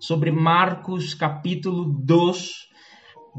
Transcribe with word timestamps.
sobre 0.00 0.32
Marcos 0.32 1.12
capítulo 1.12 1.84
2, 1.84 2.50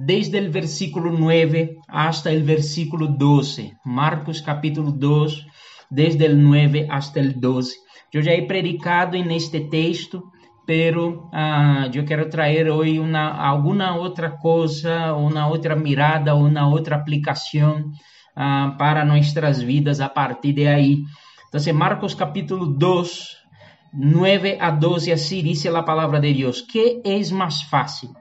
desde 0.06 0.40
o 0.40 0.52
versículo 0.52 1.12
9 1.12 1.78
hasta 1.90 2.32
o 2.32 2.44
versículo 2.44 3.08
12. 3.08 3.74
Marcos 3.84 4.40
capítulo 4.40 4.92
2, 4.92 5.46
desde 5.90 6.28
o 6.28 6.36
9 6.38 6.88
hasta 6.90 7.20
o 7.20 7.34
12. 7.34 7.76
Eu 8.14 8.22
já 8.22 8.32
he 8.32 8.46
predicado 8.46 9.18
neste 9.18 9.60
texto, 9.70 10.24
pero 10.66 11.30
uh, 11.34 11.90
eu 11.94 12.06
quero 12.06 12.30
trazer 12.30 12.70
hoje 12.70 13.00
uma, 13.00 13.32
alguma 13.32 13.96
outra 13.96 14.30
coisa, 14.30 15.14
uma 15.16 15.48
outra 15.48 15.76
mirada, 15.76 16.36
uma 16.36 16.68
outra 16.68 16.96
aplicação 16.96 17.90
uh, 18.38 18.78
para 18.78 19.04
nossas 19.04 19.62
vidas 19.62 20.00
a 20.00 20.08
partir 20.08 20.54
de 20.54 20.68
aí. 20.68 21.04
Então, 21.48 21.74
Marcos 21.74 22.14
capítulo 22.14 22.66
2, 22.68 23.41
9 23.94 24.58
a 24.60 24.72
12, 24.72 25.12
assim 25.12 25.44
diz 25.44 25.66
a 25.66 25.84
palavra 25.84 26.20
de 26.20 26.34
Deus: 26.34 26.62
Que 26.62 27.02
é 27.04 27.34
mais 27.34 27.62
fácil? 27.64 28.16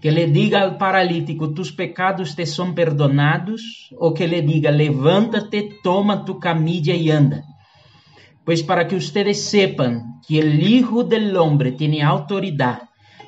Que 0.00 0.12
le 0.12 0.26
diga 0.28 0.60
al 0.60 0.78
paralítico, 0.78 1.52
tus 1.52 1.72
pecados 1.72 2.34
te 2.36 2.46
são 2.46 2.72
perdonados, 2.72 3.90
ou 3.98 4.12
que 4.12 4.26
le 4.26 4.42
diga, 4.42 4.70
levanta-te, 4.70 5.80
toma 5.82 6.24
tu 6.24 6.38
camilla 6.38 6.94
e 6.94 7.10
anda. 7.10 7.42
Pois 8.44 8.62
para 8.62 8.86
que 8.86 8.94
ustedes 8.94 9.42
sepan 9.42 10.20
que 10.24 10.38
el 10.38 10.62
Hijo 10.62 11.02
del 11.02 11.36
Hombre 11.36 11.72
tiene 11.72 12.04
autoridad 12.04 12.82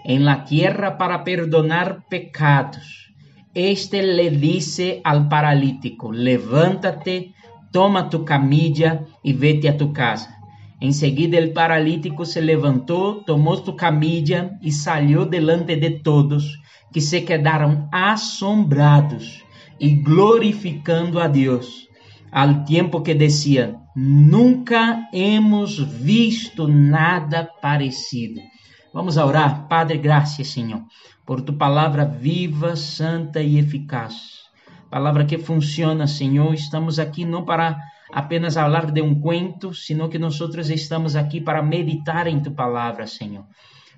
en 0.05 0.25
la 0.25 0.45
tierra 0.45 0.97
para 0.97 1.25
perdonar 1.25 2.07
pecados, 2.09 3.13
este 3.53 4.05
le 4.05 4.31
dice 4.31 5.01
al 5.03 5.29
paralítico, 5.29 6.13
levántate, 6.13 7.35
toma 7.73 8.09
tu 8.09 8.25
camilla 8.25 9.05
e 9.25 9.33
vete 9.33 9.69
a 9.69 9.77
tu 9.77 9.93
casa. 9.93 10.38
Em 10.81 10.93
seguida, 10.93 11.41
o 11.45 11.53
paralítico 11.53 12.25
se 12.25 12.41
levantou, 12.41 13.25
tomou 13.25 13.57
sua 13.57 13.75
camilla 13.75 14.57
e 14.63 14.71
saiu 14.71 15.27
delante 15.27 15.75
de 15.75 15.99
todos, 16.03 16.57
que 16.93 17.01
se 17.01 17.21
quedaram 17.23 17.89
assombrados 17.93 19.45
e 19.81 19.91
glorificando 19.91 21.19
a 21.19 21.27
Deus, 21.27 21.89
ao 22.31 22.65
tempo 22.65 23.01
que 23.01 23.13
diziam: 23.13 23.83
Nunca 23.97 25.09
hemos 25.13 25.79
visto 25.79 26.69
nada 26.69 27.49
parecido. 27.61 28.41
Vamos 28.95 29.19
a 29.19 29.27
orar. 29.27 29.67
Padre, 29.67 29.99
graças, 29.99 30.47
Senhor, 30.47 30.83
por 31.27 31.41
tu 31.41 31.53
palavra 31.53 32.05
viva, 32.05 32.77
santa 32.77 33.43
e 33.43 33.59
eficaz. 33.59 34.15
Palavra 34.89 35.25
que 35.25 35.39
funciona, 35.39 36.07
Senhor. 36.07 36.55
Estamos 36.55 37.01
aqui 37.01 37.25
não 37.25 37.45
para 37.45 37.77
apenas 38.13 38.55
falar 38.55 38.91
de 38.91 39.03
um 39.03 39.21
cuento, 39.21 39.75
sino 39.75 40.09
que 40.09 40.19
nós 40.19 40.41
estamos 40.71 41.15
aqui 41.17 41.41
para 41.41 41.63
meditar 41.63 42.27
em 42.27 42.41
tu 42.41 42.51
palavra, 42.51 43.07
Senhor, 43.07 43.45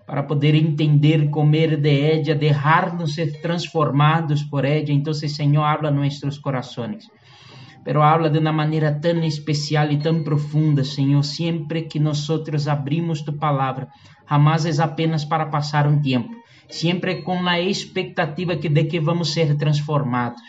para 0.06 0.22
poder 0.22 0.55
entender, 0.55 1.30
comer 1.30 1.77
de 1.77 1.89
ella, 1.89 2.34
deixar-nos 2.34 3.14
ser 3.14 3.41
transformados 3.41 4.42
por 4.42 4.64
ella. 4.64 4.91
Então, 4.91 5.14
Senhor, 5.14 5.62
habla 5.62 5.91
nossos 5.91 6.38
corações. 6.38 7.08
Pero 7.83 8.03
habla 8.03 8.28
de 8.28 8.38
uma 8.38 8.53
maneira 8.53 8.92
tão 8.92 9.22
especial 9.25 9.91
e 9.91 9.98
tão 9.98 10.22
profunda, 10.22 10.84
Senhor, 10.84 11.22
sempre 11.22 11.83
que 11.83 11.98
nós 11.98 12.28
abrimos 12.69 13.22
tu 13.22 13.33
palavra, 13.33 13.88
jamais 14.28 14.66
é 14.66 14.83
apenas 14.83 15.25
para 15.25 15.47
passar 15.47 15.86
um 15.86 16.00
tempo, 16.03 16.31
sempre 16.69 17.22
com 17.22 17.48
a 17.48 17.58
expectativa 17.58 18.55
de 18.55 18.84
que 18.84 19.00
vamos 19.00 19.33
ser 19.33 19.56
transformados. 19.56 20.42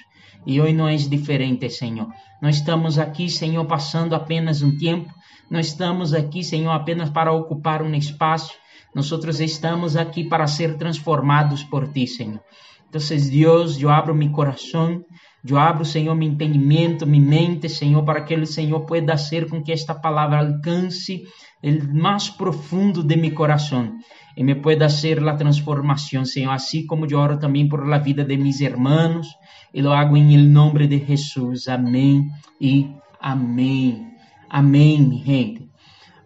E 0.45 0.59
hoje 0.59 0.73
não 0.73 0.87
é 0.87 0.95
diferente, 0.95 1.69
Senhor. 1.69 2.07
Nós 2.41 2.57
estamos 2.57 2.97
aqui, 2.97 3.29
Senhor, 3.29 3.65
passando 3.65 4.15
apenas 4.15 4.61
um 4.61 4.75
tempo. 4.77 5.13
Nós 5.49 5.67
estamos 5.67 6.13
aqui, 6.13 6.43
Senhor, 6.43 6.71
apenas 6.71 7.09
para 7.09 7.31
ocupar 7.31 7.81
um 7.81 7.93
espaço. 7.93 8.53
Nós 8.93 9.05
estamos 9.39 9.95
aqui 9.95 10.23
para 10.23 10.47
ser 10.47 10.77
transformados 10.77 11.63
por 11.63 11.87
Ti, 11.87 12.07
Senhor. 12.07 12.41
Então, 12.89 12.99
Deus, 13.29 13.81
eu 13.81 13.89
abro 13.89 14.13
meu 14.13 14.31
coração, 14.31 15.03
eu 15.43 15.57
abro, 15.57 15.83
Senhor, 15.83 16.15
meu 16.15 16.29
entendimento, 16.29 17.07
minha 17.07 17.25
mente, 17.25 17.67
Senhor, 17.67 18.03
para 18.03 18.21
que 18.21 18.35
o 18.35 18.45
Senhor 18.45 18.81
pueda 18.81 19.17
ser 19.17 19.49
com 19.49 19.61
que 19.63 19.71
esta 19.71 19.95
palavra 19.95 20.39
alcance 20.39 21.23
o 21.63 21.93
mais 21.93 22.29
profundo 22.29 23.03
de 23.03 23.15
meu 23.15 23.33
coração 23.33 23.91
e 24.37 24.43
me 24.43 24.55
pueda 24.55 24.87
ser 24.87 25.27
a 25.27 25.35
transformação, 25.35 26.23
Senhor, 26.23 26.51
assim 26.51 26.85
como 26.85 27.05
eu 27.05 27.19
oro 27.19 27.37
também 27.37 27.67
por 27.67 27.87
la 27.87 27.97
vida 27.97 28.23
de 28.23 28.37
mis 28.37 28.61
hermanos, 28.61 29.27
e 29.73 29.81
lo 29.81 29.91
hago 29.91 30.15
em 30.15 30.37
nome 30.37 30.87
de 30.87 30.99
Jesus. 31.05 31.67
Amém 31.67 32.29
e 32.59 32.89
amém. 33.19 34.07
Amém, 34.49 35.21
gente. 35.25 35.69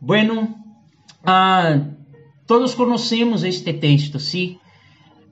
Bueno, 0.01 0.55
ah, 1.23 1.79
todos 2.45 2.75
conhecemos 2.75 3.43
este 3.43 3.73
texto, 3.73 4.19
sim? 4.19 4.57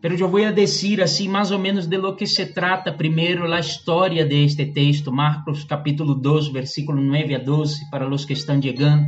Pero 0.03 0.16
eu 0.16 0.28
vou 0.28 0.52
dizer 0.52 1.02
assim 1.02 1.30
mais 1.30 1.50
ou 1.50 1.58
menos 1.58 1.88
de 1.88 1.96
lo 1.96 2.14
que 2.14 2.28
se 2.28 2.47
trata 2.47 2.91
primeiro 2.91 3.50
a 3.50 3.58
história 3.58 4.25
de 4.25 4.44
este 4.44 4.66
texto, 4.66 5.14
Marcos 5.14 5.64
capítulo 5.64 6.14
2, 6.16 6.50
versículo 6.50 7.02
9 7.02 7.36
a 7.36 7.40
12, 7.40 7.90
para 7.90 8.06
os 8.06 8.25
que 8.25 8.34
estão 8.34 8.62
chegando. 8.62 9.08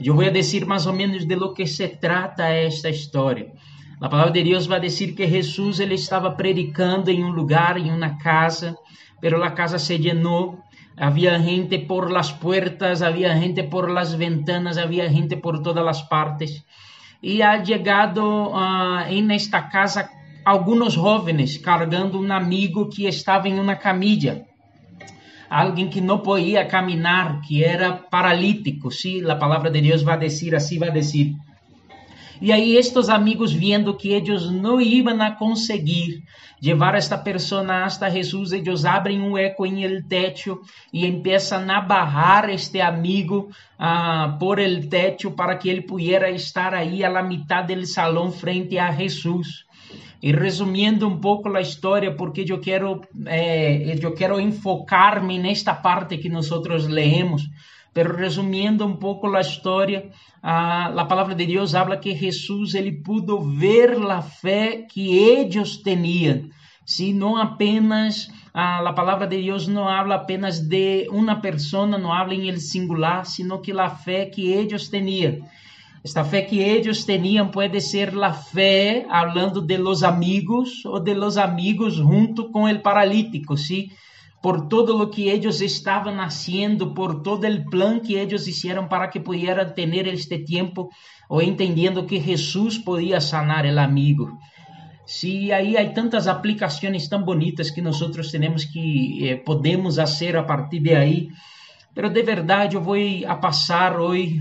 Eu 0.00 0.16
vou 0.16 0.28
dizer 0.28 0.66
mais 0.66 0.84
ou 0.86 0.94
menos 0.94 1.24
de 1.24 1.36
lo 1.36 1.54
que 1.54 1.64
se 1.64 1.86
trata 1.86 2.48
esta 2.48 2.90
história. 2.90 3.52
A 4.00 4.08
palavra 4.08 4.32
de 4.32 4.42
Deus 4.42 4.66
vai 4.66 4.80
dizer 4.80 5.14
que 5.14 5.28
Jesus 5.28 5.78
ele 5.78 5.94
estava 5.94 6.32
predicando 6.32 7.08
em 7.08 7.22
um 7.22 7.30
lugar, 7.30 7.76
em 7.78 7.92
uma 7.92 8.18
casa, 8.18 8.76
pero 9.20 9.40
a 9.44 9.52
casa 9.52 9.78
se 9.78 9.96
llenou. 9.96 10.58
Havia 10.96 11.38
gente 11.38 11.78
por 11.78 12.10
las 12.10 12.32
puertas, 12.32 13.00
havia 13.00 13.32
gente 13.38 13.62
por 13.62 13.88
las 13.88 14.12
ventanas, 14.12 14.76
havia 14.76 15.08
gente 15.08 15.36
por 15.36 15.62
todas 15.62 15.86
as 15.86 16.02
partes. 16.02 16.64
E 17.22 17.42
ha 17.42 17.62
chegado 17.64 18.22
uh, 18.22 19.06
em 19.08 19.30
esta 19.32 19.60
casa 19.62 20.08
alguns 20.44 20.94
jovens 20.94 21.58
carregando 21.58 22.18
um 22.18 22.32
amigo 22.32 22.88
que 22.88 23.06
estava 23.06 23.48
em 23.48 23.58
uma 23.60 23.76
camilla. 23.76 24.42
Alguém 25.48 25.88
que 25.88 26.00
não 26.00 26.20
podia 26.20 26.64
caminhar, 26.64 27.40
que 27.42 27.62
era 27.62 27.92
paralítico. 27.92 28.90
Sim, 28.90 29.28
a 29.28 29.36
palavra 29.36 29.70
de 29.70 29.80
Deus 29.80 30.02
vai 30.02 30.18
dizer 30.18 30.54
assim, 30.54 30.78
vai 30.78 30.90
dizer 30.90 31.34
e 32.40 32.52
aí 32.52 32.76
estes 32.76 33.08
amigos 33.08 33.52
vendo 33.52 33.94
que 33.94 34.08
eles 34.08 34.50
não 34.50 34.80
iam 34.80 35.20
a 35.20 35.30
conseguir 35.30 36.22
levar 36.62 36.94
esta 36.94 37.16
pessoa 37.16 37.84
hasta 37.84 38.10
Jesus, 38.10 38.52
eles 38.52 38.84
abrem 38.84 39.20
um 39.20 39.36
eco 39.36 39.66
em 39.66 39.82
el 39.82 40.02
techo 40.04 40.60
e 40.92 41.10
começam 41.10 41.70
a 41.70 41.80
barrar 41.80 42.48
este 42.50 42.80
amigo 42.80 43.50
uh, 43.78 44.38
por 44.38 44.58
el 44.58 44.88
techo 44.88 45.30
para 45.32 45.56
que 45.56 45.68
ele 45.68 45.82
pudiera 45.82 46.30
estar 46.30 46.74
aí 46.74 47.02
a 47.04 47.08
la 47.08 47.22
mitad 47.22 47.64
del 47.64 47.86
salão 47.86 48.30
frente 48.30 48.78
a 48.78 48.90
Jesus. 48.92 49.64
E 50.22 50.32
resumindo 50.32 51.08
um 51.08 51.18
pouco 51.18 51.48
a 51.56 51.62
história, 51.62 52.14
porque 52.14 52.44
eu 52.46 52.60
quero, 52.60 53.00
eh, 53.26 53.96
eu 54.02 54.14
quero 54.14 54.38
enfocar-me 54.38 55.38
nesta 55.38 55.74
parte 55.74 56.18
que 56.18 56.28
nós 56.28 56.50
leemos, 56.86 57.48
Pero 57.92 58.16
resumindo 58.16 58.86
um 58.86 58.96
pouco 58.96 59.26
a 59.34 59.40
história, 59.40 60.10
a, 60.42 60.86
a 60.86 61.04
palavra 61.04 61.34
de 61.34 61.46
Deus 61.46 61.74
habla 61.74 61.96
que 61.96 62.14
Jesus 62.14 62.74
ele 62.74 62.92
pudo 63.02 63.40
ver 63.40 63.96
a 64.10 64.22
fé 64.22 64.86
que 64.88 65.16
eles 65.16 65.76
tinham. 65.78 66.48
Se 66.86 67.12
não 67.12 67.36
apenas 67.36 68.28
a, 68.52 68.88
a 68.88 68.92
palavra 68.92 69.26
de 69.26 69.40
Deus 69.42 69.68
não 69.68 69.88
habla 69.88 70.16
apenas 70.16 70.60
de 70.60 71.08
uma 71.10 71.36
pessoa, 71.40 71.86
não 71.86 72.12
habla 72.12 72.34
em 72.34 72.48
ele 72.48 72.60
singular, 72.60 73.24
sino 73.24 73.60
que 73.60 73.72
a 73.72 73.90
fé 73.90 74.26
que 74.26 74.46
eles 74.46 74.88
tinham. 74.88 75.40
Esta 76.02 76.24
fé 76.24 76.42
que 76.42 76.58
eles 76.58 77.04
tinham 77.04 77.48
pode 77.48 77.80
ser 77.80 78.16
a 78.22 78.32
fé, 78.32 79.04
falando 79.06 79.60
de 79.60 79.76
los 79.76 80.02
amigos, 80.02 80.84
ou 80.86 80.98
de 80.98 81.12
los 81.14 81.36
amigos 81.36 81.96
junto 81.96 82.50
com 82.50 82.64
o 82.64 82.78
paralítico, 82.80 83.56
¿sí? 83.56 83.90
Por 84.40 84.68
todo 84.68 84.96
lo 84.96 85.10
que 85.10 85.30
ellos 85.30 85.60
estaban 85.60 86.18
haciendo, 86.20 86.94
por 86.94 87.22
todo 87.22 87.46
el 87.46 87.64
plan 87.64 88.00
que 88.00 88.20
ellos 88.20 88.48
hicieron 88.48 88.88
para 88.88 89.10
que 89.10 89.20
pudieran 89.20 89.74
tener 89.74 90.08
este 90.08 90.38
tiempo 90.38 90.90
o 91.28 91.42
entendiendo 91.42 92.06
que 92.06 92.20
Jesús 92.20 92.78
podía 92.78 93.20
sanar 93.20 93.66
el 93.66 93.78
amigo. 93.78 94.38
Sí, 95.04 95.52
aí 95.52 95.76
há 95.76 95.92
tantas 95.92 96.26
aplicações 96.28 97.08
tão 97.08 97.22
bonitas 97.22 97.70
que 97.70 97.82
nós 97.82 97.98
temos 98.30 98.64
que 98.64 99.28
eh, 99.28 99.36
podemos 99.36 99.96
fazer 99.96 100.36
a 100.36 100.44
partir 100.44 100.80
de 100.80 100.94
aí. 100.94 101.28
Mas 101.94 102.12
de 102.12 102.22
verdade 102.22 102.76
eu 102.76 102.82
vou 102.82 102.96
a 103.26 103.34
passar 103.34 103.98
hoje, 103.98 104.40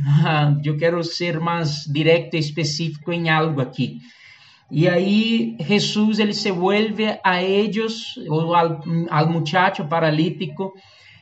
eu 0.63 0.77
quero 0.81 1.03
ser 1.03 1.39
mais 1.39 1.85
direto 1.85 2.35
e 2.35 2.39
específico 2.39 3.11
em 3.11 3.29
algo 3.29 3.59
aqui. 3.59 3.99
E 4.71 4.87
aí 4.87 5.55
Jesus 5.59 6.19
ele 6.19 6.33
se 6.33 6.51
vuelve 6.51 7.19
a 7.23 7.41
ellos 7.41 8.17
ou 8.29 8.53
al, 8.53 8.81
al 9.09 9.29
muchacho 9.29 9.85
paralítico 9.85 10.73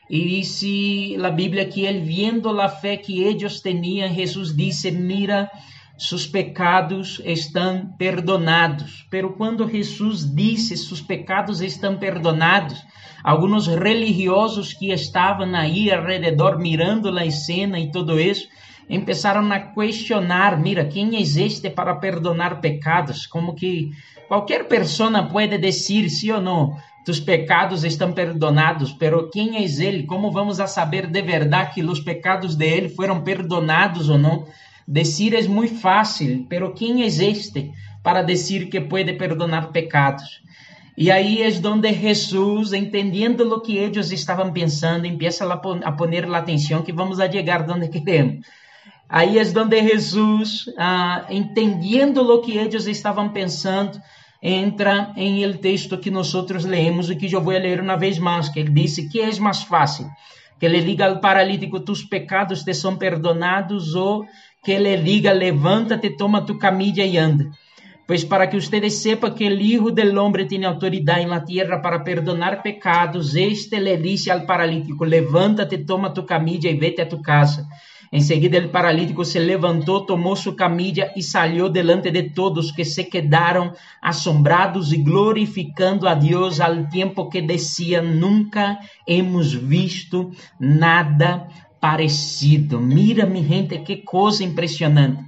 e 0.10 0.20
dice 0.26 1.18
a 1.24 1.30
Bíblia 1.30 1.66
que 1.66 1.86
ele 1.86 2.00
viendo 2.00 2.50
a 2.60 2.68
fé 2.68 2.98
que 2.98 3.22
eles 3.22 3.62
tinham, 3.62 4.14
Jesus 4.14 4.56
disse: 4.56 4.92
"Mira, 4.92 5.50
seus 5.98 6.28
pecados 6.28 7.22
estão 7.24 7.94
perdonados". 7.98 9.06
Pero 9.10 9.34
quando 9.34 9.70
Jesus 9.70 10.30
disse: 10.30 10.76
"Seus 10.76 11.02
pecados 11.02 11.62
estão 11.62 11.98
perdonados", 11.98 12.84
alguns 13.24 13.68
religiosos 13.68 14.74
que 14.74 14.92
estavam 14.92 15.56
aí 15.56 15.90
alrededor 15.90 16.58
mirando 16.60 17.10
a 17.10 17.32
cena 17.32 17.80
e 17.80 17.92
tudo 17.92 18.20
isso, 18.20 18.48
empezaram 18.89 19.51
a 19.51 19.60
questionar, 19.60 20.60
mira, 20.60 20.86
quem 20.86 21.19
existe 21.19 21.69
para 21.69 21.95
perdonar 21.95 22.62
pecados? 22.62 23.25
Como 23.25 23.54
que 23.54 23.92
qualquer 24.28 24.68
pessoa 24.68 25.24
pode 25.24 25.57
dizer 25.57 26.10
sim 26.10 26.31
ou 26.31 26.42
não, 26.42 26.78
tus 27.06 27.19
pecados 27.19 27.84
estão 27.84 28.12
perdonados, 28.12 28.92
pero 28.92 29.30
quem 29.30 29.57
é 29.57 29.63
ele? 29.63 30.04
Como 30.04 30.31
vamos 30.31 30.60
a 30.60 30.68
saber 30.68 31.07
de 31.07 31.22
verdade 31.22 31.74
que 31.74 31.84
os 31.84 32.00
pecados 32.00 32.56
de 32.56 32.66
ele 32.66 32.89
foram 32.89 33.22
perdonados 33.22 34.10
ou 34.10 34.18
não? 34.18 34.45
Decir 34.88 35.34
é 35.34 35.42
muito 35.48 35.75
fácil, 35.75 36.45
pero 36.48 36.74
quem 36.74 37.01
existe 37.01 37.72
para 38.01 38.22
dizer 38.22 38.69
que 38.69 38.80
pode 38.80 39.13
perdonar 39.13 39.72
pecados? 39.72 40.42
E 40.98 41.12
aí 41.12 41.44
é 41.44 41.50
onde 41.68 41.94
Jesus, 41.94 42.74
entendendo 42.74 43.42
o 43.54 43.62
que 43.62 43.78
eles 43.78 44.12
estavam 44.12 44.51
pensando, 44.51 45.06
empieza 45.06 45.45
a 45.45 45.92
poner 45.92 46.25
a 46.25 46.38
atenção 46.38 46.81
que 46.81 46.92
vamos 46.92 47.19
a 47.19 47.31
chegar 47.31 47.69
onde 47.69 47.88
queremos. 47.89 48.45
Aí 49.09 49.39
é 49.39 49.44
onde 49.57 49.81
Jesus, 49.81 50.65
ah, 50.77 51.25
entendendo 51.30 52.18
o 52.21 52.42
que 52.42 52.57
eles 52.57 52.88
estavam 52.88 53.30
pensando, 53.30 54.00
entra 54.42 55.13
em 55.15 55.44
el 55.44 55.59
texto 55.59 55.98
que 55.98 56.12
nós 56.12 56.33
leemos 56.65 57.09
e 57.09 57.15
que 57.15 57.31
eu 57.33 57.42
vou 57.42 57.54
ler 57.54 57.80
uma 57.80 57.95
vez 57.95 58.19
mais, 58.19 58.50
que 58.50 58.59
ele 58.59 58.71
disse 58.71 59.09
que 59.09 59.21
é 59.21 59.39
mais 59.39 59.63
fácil 59.63 60.07
que 60.59 60.65
ele 60.65 60.81
diga 60.81 61.06
ao 61.06 61.19
paralítico, 61.19 61.80
tus 61.80 62.04
pecados 62.04 62.63
te 62.63 62.74
são 62.74 62.98
perdonados, 62.98 63.95
ou 63.95 64.25
que 64.63 64.71
ele 64.71 64.98
diga, 64.98 65.31
levanta-te, 65.31 66.10
toma 66.18 66.45
tu 66.45 66.57
camilla 66.57 67.06
e 67.06 67.18
anda. 67.18 67.51
Pues 68.07 68.24
para 68.24 68.48
que 68.48 68.56
ustedes 68.56 69.01
sepan 69.01 69.36
que 69.36 69.45
el 69.45 69.62
Hijo 69.62 69.92
del 69.92 70.18
Hombre 70.18 70.45
tiene 70.45 70.65
autoridad 70.65 71.19
en 71.19 71.30
la 71.30 71.44
tierra 71.44 71.81
para 71.81 72.03
perdonar 72.03 72.63
pecados, 72.63 73.36
este 73.36 73.81
le 73.81 73.98
dice 73.98 74.31
al 74.31 74.45
paralítico, 74.45 75.06
levántate, 75.06 75.80
toma 75.80 76.13
tu 76.13 76.25
camilla 76.25 76.69
y 76.69 76.77
vete 76.77 77.01
a 77.01 77.10
tu 77.10 77.21
casa. 77.21 77.68
Enseguida 78.12 78.57
el 78.57 78.69
paralítico 78.69 79.25
se 79.25 79.39
levantó, 79.39 80.06
tomó 80.06 80.36
su 80.36 80.56
camilla 80.56 81.12
y 81.15 81.24
salió 81.24 81.69
delante 81.69 82.12
de 82.12 82.24
todos 82.24 82.71
que 82.74 82.86
se 82.86 83.09
quedaron 83.09 83.74
asombrados 84.01 84.94
y 84.94 85.04
glorificando 85.04 86.07
a 86.07 86.15
Dios 86.15 86.59
al 86.59 86.89
tiempo 86.89 87.30
que 87.30 87.42
decían, 87.42 88.19
nunca 88.19 88.80
hemos 89.06 89.68
visto 89.68 90.31
nada 90.59 91.50
parecido. 91.80 92.80
Mira, 92.80 93.25
mi 93.25 93.44
gente, 93.44 93.83
qué 93.83 94.04
cosa 94.04 94.44
impresionante. 94.44 95.24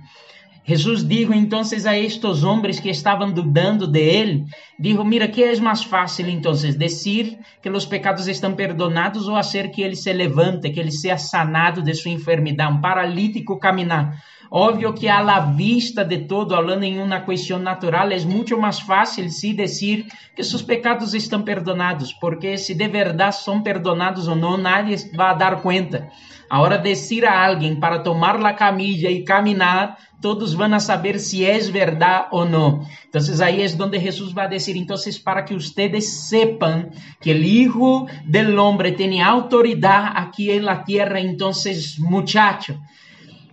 Jesus 0.69 1.07
dijo 1.07 1.33
entonces 1.33 1.87
a 1.87 1.97
estos 1.97 2.43
hombres 2.43 2.79
que 2.79 2.91
estavam 2.91 3.31
dudando 3.31 3.87
de 3.87 4.01
ele, 4.01 4.45
dijo, 4.77 5.03
mira, 5.03 5.27
que 5.27 5.43
é 5.43 5.59
mais 5.59 5.83
fácil 5.83 6.29
entonces 6.29 6.75
decir 6.75 7.39
que 7.59 7.71
os 7.71 7.87
pecados 7.87 8.27
estão 8.27 8.53
perdonados 8.53 9.27
ou 9.27 9.35
hacer 9.35 9.71
que 9.71 9.81
ele 9.81 9.95
se 9.95 10.13
levante, 10.13 10.69
que 10.69 10.79
ele 10.79 10.91
seja 10.91 11.17
sanado 11.17 11.81
de 11.81 11.95
sua 11.95 12.11
enfermidade, 12.11 12.71
um 12.71 12.81
paralítico 12.81 13.57
caminar. 13.57 14.21
Óbvio 14.51 14.93
que 14.93 15.07
a 15.07 15.21
la 15.21 15.39
vista 15.41 16.03
de 16.03 16.19
todo, 16.19 16.55
falando 16.55 16.83
em 16.83 16.99
uma 16.99 17.19
questão 17.21 17.59
natural, 17.59 18.09
é 18.11 18.19
muito 18.21 18.59
mais 18.59 18.79
fácil 18.79 19.29
sim 19.29 19.53
dizer 19.53 20.07
que 20.35 20.43
seus 20.43 20.63
pecados 20.63 21.13
estão 21.13 21.43
perdonados, 21.43 22.11
porque 22.13 22.57
se 22.57 22.73
de 22.73 22.87
verdade 22.87 23.35
são 23.35 23.61
perdonados 23.61 24.27
ou 24.27 24.35
não, 24.35 24.57
nadie 24.57 24.95
vai 25.15 25.37
dar 25.37 25.61
conta. 25.61 26.09
Agora, 26.49 26.79
dizer 26.79 27.25
a 27.25 27.45
alguém 27.45 27.79
para 27.79 27.99
tomar 27.99 28.43
a 28.43 28.53
camilla 28.53 29.11
e 29.11 29.23
caminhar, 29.23 29.99
todos 30.19 30.53
vão 30.53 30.73
a 30.73 30.79
saber 30.79 31.19
se 31.19 31.45
é 31.45 31.59
verdade 31.59 32.29
ou 32.31 32.43
não. 32.43 32.83
Então, 33.07 33.21
aí 33.45 33.61
é 33.61 33.83
onde 33.83 33.99
Jesus 33.99 34.31
vai 34.31 34.49
dizer, 34.49 34.75
então, 34.75 34.97
para 35.23 35.43
que 35.43 35.53
vocês 35.53 36.05
sepam 36.05 36.89
que 37.21 37.31
o 37.31 37.37
Hijo 37.37 38.07
del 38.25 38.57
Hombre 38.59 38.93
tem 38.93 39.21
autoridade 39.21 40.17
aqui 40.17 40.59
na 40.59 40.77
terra, 40.77 41.19
então, 41.19 41.51
muchacho, 41.99 42.79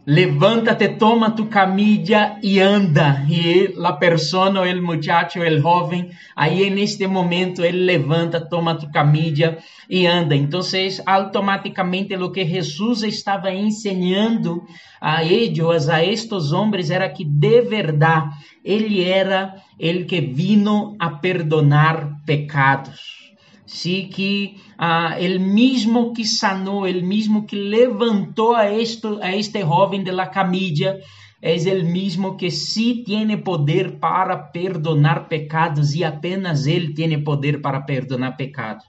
levántate, 0.06 0.88
toma 0.88 1.35
tu 1.35 1.50
camilla 1.50 2.38
y 2.41 2.61
anda. 2.61 3.26
Y 3.29 3.75
la 3.75 3.99
persona, 3.99 4.62
el 4.62 4.81
muchacho, 4.81 5.43
el 5.43 5.61
joven, 5.61 6.12
ahí 6.37 6.62
en 6.62 6.79
este 6.79 7.08
momento 7.08 7.64
él 7.64 7.85
levanta, 7.87 8.49
toma 8.49 8.79
tu 8.79 8.88
camilla 8.91 9.58
y 9.88 10.06
anda. 10.06 10.37
Entonces, 10.37 11.03
automáticamente 11.05 12.17
lo 12.17 12.31
que 12.31 12.47
Jesús 12.47 13.03
estaba 13.03 13.50
enseñando 13.50 14.64
a 15.00 15.25
ellos, 15.25 15.88
a 15.88 16.03
estos 16.03 16.53
hombres, 16.53 16.88
era 16.88 17.12
que 17.12 17.25
de 17.26 17.62
verdad 17.62 18.26
él 18.62 18.97
era 19.00 19.64
el 19.76 20.06
que 20.06 20.20
vino 20.20 20.94
a 21.00 21.20
perdonar 21.20 22.23
pecados. 22.25 23.35
Sí, 23.64 24.08
que 24.08 24.55
ah, 24.78 25.17
el 25.19 25.40
mismo 25.40 26.12
que 26.12 26.25
sanó, 26.25 26.87
el 26.87 27.02
mismo 27.02 27.46
que 27.46 27.56
levantó 27.56 28.55
a, 28.55 28.69
esto, 28.69 29.19
a 29.23 29.34
este 29.34 29.62
joven 29.62 30.05
de 30.05 30.12
la 30.12 30.31
camilla, 30.31 30.96
es 31.40 31.67
el 31.67 31.84
mismo 31.84 32.37
que 32.37 32.50
sí 32.50 33.02
tiene 33.05 33.38
poder 33.38 33.99
para 34.00 34.50
perdonar 34.52 35.28
pecados 35.28 35.94
y 35.94 36.02
apenas 36.02 36.67
Él 36.67 36.94
tiene 36.94 37.19
poder 37.19 37.61
para 37.61 37.84
perdonar 37.84 38.37
pecados. 38.37 38.84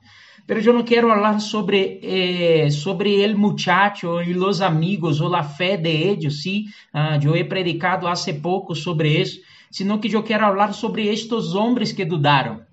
Pero 0.45 0.61
yo 0.61 0.71
no 0.71 0.85
quiero 0.85 1.11
hablar 1.11 1.41
sobre, 1.41 1.99
eh, 2.01 2.71
sobre 2.71 3.23
el 3.25 3.35
muchacho 3.35 4.21
y 4.21 4.33
los 4.33 4.61
amigos 4.61 5.19
o 5.19 5.29
la 5.29 5.43
fe 5.43 5.77
de 5.77 6.09
ellos, 6.09 6.41
sí. 6.41 6.67
Ah, 6.93 7.19
yo 7.21 7.35
he 7.35 7.43
predicado 7.43 8.07
hace 8.07 8.33
poco 8.33 8.73
sobre 8.73 9.21
eso, 9.21 9.41
sino 9.69 9.99
que 9.99 10.07
yo 10.07 10.23
quiero 10.23 10.45
hablar 10.45 10.73
sobre 10.73 11.11
estos 11.11 11.53
hombres 11.53 11.93
que 11.93 12.05
dudaron 12.05 12.66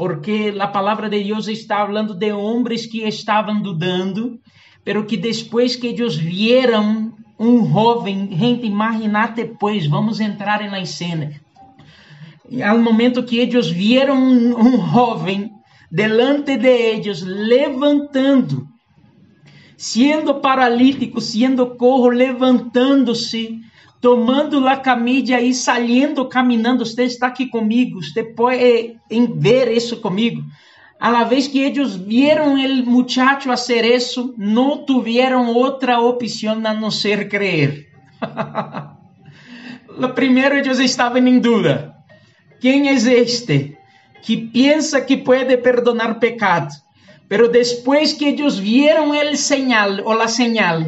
porque 0.00 0.54
a 0.58 0.66
palavra 0.66 1.10
de 1.10 1.22
Deus 1.22 1.46
está 1.46 1.84
falando 1.84 2.14
de 2.14 2.32
homens 2.32 2.86
que 2.86 3.06
estavam 3.06 3.60
dudando, 3.60 4.40
pero 4.82 5.04
que 5.04 5.14
depois 5.14 5.76
que 5.76 5.88
eles 5.88 6.16
vieram 6.16 7.12
um 7.38 7.66
jovem, 7.66 8.26
gente, 8.32 8.66
imagínate 8.66 9.44
pues, 9.60 9.86
vamos 9.86 10.18
entrar 10.18 10.62
na 10.70 10.82
cena. 10.86 11.32
Ao 12.64 12.78
momento 12.78 13.22
que 13.24 13.40
eles 13.40 13.68
vieram 13.68 14.16
um, 14.16 14.58
um 14.58 14.80
jovem 14.90 15.50
delante 15.92 16.56
de 16.56 16.66
eles, 16.66 17.20
levantando, 17.20 18.66
sendo 19.76 20.40
paralítico, 20.40 21.20
sendo 21.20 21.76
corro, 21.76 22.08
levantando-se, 22.08 23.60
tomando 24.00 24.66
a 24.66 24.76
camilla 24.76 25.40
e 25.40 25.52
saindo 25.52 26.24
caminhando. 26.26 26.84
Você 26.84 27.04
está 27.04 27.26
aqui 27.26 27.46
comigo, 27.46 28.02
você 28.02 28.24
pode 28.24 28.96
ver 29.36 29.70
isso 29.70 30.00
comigo. 30.00 30.42
A 30.98 31.08
la 31.08 31.24
vez 31.24 31.48
que 31.48 31.58
eles 31.58 31.96
vieram 31.96 32.54
o 32.54 32.86
muchacho 32.86 33.48
fazer 33.48 33.84
isso, 33.84 34.34
não 34.36 34.84
tiveram 34.84 35.54
outra 35.54 35.98
opção 35.98 36.60
a 36.64 36.74
não 36.74 36.90
ser 36.90 37.28
creer. 37.28 37.88
Primeiro, 40.14 40.56
eles 40.56 40.78
estavam 40.78 41.26
em 41.26 41.38
dúvida. 41.38 41.94
Quem 42.60 42.88
é 42.88 42.92
este 42.92 43.78
que 44.22 44.36
pensa 44.36 45.00
que 45.00 45.16
pode 45.16 45.56
perdonar 45.58 46.18
pecado? 46.18 46.70
Pero 47.26 47.48
depois 47.48 48.12
que 48.12 48.26
eles 48.26 48.58
vieram 48.58 49.10
o 49.10 49.36
señal 49.36 50.00
ou 50.04 50.20
a 50.20 50.28
señal, 50.28 50.82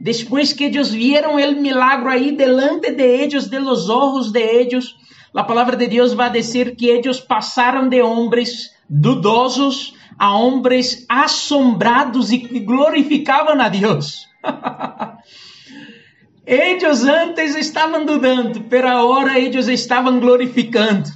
Después 0.00 0.54
que 0.54 0.68
ellos 0.68 0.92
vieron 0.92 1.38
el 1.38 1.60
milagro 1.60 2.10
ahí 2.10 2.30
delante 2.30 2.90
de 2.90 3.22
ellos, 3.22 3.50
de 3.50 3.60
los 3.60 3.90
ojos 3.90 4.32
de 4.32 4.62
ellos, 4.62 4.96
la 5.34 5.46
palabra 5.46 5.76
de 5.76 5.88
Dios 5.88 6.18
va 6.18 6.26
a 6.26 6.30
decir 6.30 6.74
que 6.74 6.94
ellos 6.94 7.20
pasaron 7.20 7.90
de 7.90 8.00
hombres 8.00 8.74
dudosos 8.88 9.94
a 10.16 10.34
hombres 10.34 11.04
asombrados 11.06 12.32
y 12.32 12.38
glorificaban 12.38 13.60
a 13.60 13.68
Dios. 13.68 14.26
ellos 16.46 17.04
antes 17.04 17.54
estavam 17.54 18.06
dudando, 18.06 18.64
pero 18.70 18.88
agora 18.88 19.38
eles 19.38 19.68
estavam 19.68 20.18
glorificando. 20.18 21.10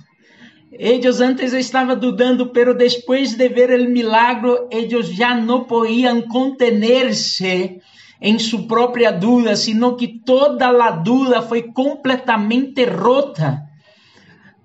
Eles 0.71 1.23
antes 1.23 1.55
estavam 1.55 1.99
dudando, 1.99 2.53
pero 2.53 2.75
depois 2.75 3.35
de 3.35 3.49
ver 3.49 3.71
o 3.71 3.91
milagro, 3.91 4.69
eles 4.71 5.09
já 5.09 5.35
não 5.35 5.64
podiam 5.64 6.21
contener-se 6.21 7.81
em 8.21 8.38
sua 8.38 8.66
própria 8.66 9.11
dúvida, 9.12 9.56
sino 9.56 9.97
que 9.97 10.09
toda 10.09 10.68
a 10.68 10.90
dúvida 10.90 11.42
foi 11.42 11.62
completamente 11.62 12.85
rota. 12.85 13.62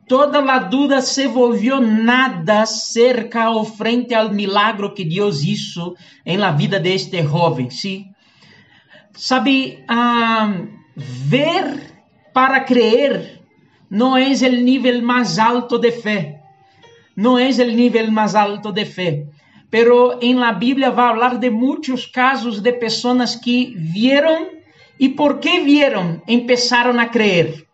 Toda 0.08 0.40
a 0.40 0.60
dúvida 0.60 1.02
se 1.02 1.28
volvió 1.28 1.80
nada 1.80 2.66
cerca 2.66 3.50
ou 3.52 3.64
frente 3.64 4.16
ao 4.16 4.32
milagro 4.32 4.94
que 4.94 5.06
Deus 5.06 5.44
hizo 5.44 5.96
em 6.26 6.38
la 6.38 6.52
vida 6.52 6.80
de 6.80 6.96
este 6.96 7.24
joven, 7.24 7.70
¿sí? 7.70 8.12
Sabe, 9.14 9.86
uh, 9.90 10.68
ver 10.96 11.94
para 12.34 12.62
creer 12.62 13.42
não 13.90 14.18
é 14.18 14.30
o 14.30 14.62
nível 14.62 15.02
mais 15.02 15.38
alto 15.38 15.78
de 15.78 15.92
fé. 15.92 16.42
Não 17.16 17.38
é 17.38 17.50
o 17.50 17.72
nível 17.72 18.12
mais 18.12 18.34
alto 18.34 18.72
de 18.72 18.86
fé 18.86 19.28
pero 19.70 20.18
em 20.22 20.36
la 20.36 20.52
Bíblia 20.52 20.90
vai 20.90 21.14
falar 21.14 21.38
de 21.38 21.50
muitos 21.50 22.06
casos 22.06 22.62
de 22.62 22.74
pessoas 22.74 23.36
que 23.36 23.74
vieram 23.76 24.48
e 25.00 25.10
porque 25.10 25.62
vieram, 25.62 26.22
empezaram 26.28 27.00
a 27.00 27.06
creer. 27.06 27.66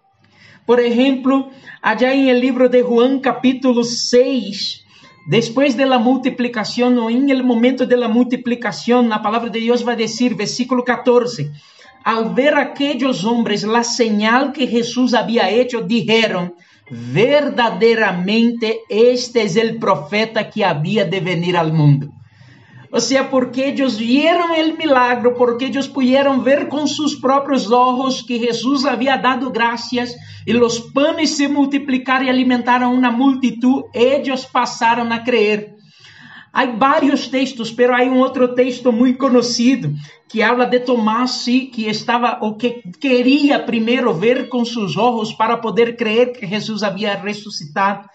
Por 0.65 0.79
exemplo, 0.79 1.49
allá 1.81 2.13
em 2.13 2.29
el 2.29 2.39
livro 2.39 2.67
de 2.69 2.81
Juan 2.81 3.19
capítulo 3.19 3.83
6, 3.83 4.85
Después 5.25 5.75
de 5.75 5.87
la 5.87 5.97
multiplicación 5.97 6.99
o 6.99 7.09
en 7.09 7.31
el 7.31 7.43
momento 7.43 7.87
de 7.87 7.97
la 7.97 8.07
multiplicación, 8.07 9.09
la 9.09 9.23
palabra 9.23 9.49
de 9.49 9.59
Dios 9.59 9.85
va 9.85 9.93
a 9.93 9.95
decir, 9.95 10.35
versículo 10.35 10.83
14, 10.83 11.51
al 12.03 12.35
ver 12.35 12.53
aquellos 12.55 13.25
hombres 13.25 13.63
la 13.63 13.83
señal 13.83 14.53
que 14.53 14.67
Jesús 14.67 15.15
había 15.15 15.49
hecho, 15.49 15.81
dijeron, 15.81 16.53
verdaderamente 16.89 18.81
este 18.89 19.43
es 19.43 19.55
el 19.55 19.77
profeta 19.77 20.49
que 20.49 20.63
había 20.63 21.05
de 21.05 21.19
venir 21.19 21.57
al 21.57 21.73
mundo. 21.73 22.09
O 22.91 23.01
sea, 23.01 23.29
porque 23.29 23.67
ellos 23.67 23.97
vieron 23.97 24.53
el 24.55 24.77
milagro, 24.77 25.35
porque 25.35 25.65
ellos 25.65 25.89
pudieron 25.89 26.45
ver 26.45 26.69
con 26.69 26.87
sus 26.87 27.19
propios 27.19 27.69
ojos 27.69 28.23
que 28.25 28.39
Jesús 28.39 28.85
había 28.85 29.17
dado 29.17 29.51
gracias 29.51 30.15
y 30.45 30.53
los 30.53 30.79
panes 30.93 31.35
se 31.35 31.49
multiplicaron 31.49 32.27
y 32.27 32.29
alimentaron 32.29 32.95
una 32.95 33.11
multitud, 33.11 33.83
ellos 33.93 34.45
pasaron 34.45 35.11
a 35.11 35.25
creer. 35.25 35.74
Há 36.55 36.67
vários 36.67 37.27
textos, 37.27 37.69
pero 37.69 37.93
há 37.93 38.01
um 38.03 38.19
outro 38.19 38.55
texto 38.55 38.89
muito 38.89 39.19
conhecido 39.19 39.93
que 40.29 40.41
habla 40.41 40.65
de 40.65 40.79
Tomás, 40.79 41.43
que 41.43 41.89
estava 41.89 42.39
ou 42.41 42.55
que 42.55 42.81
queria 42.97 43.59
primeiro 43.59 44.13
ver 44.13 44.47
com 44.47 44.63
seus 44.63 44.95
olhos 44.95 45.33
para 45.33 45.57
poder 45.57 45.97
crer 45.97 46.31
que 46.31 46.47
Jesus 46.47 46.81
havia 46.81 47.13
ressuscitado. 47.13 48.07